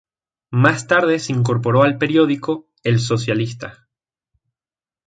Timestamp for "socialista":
2.99-3.87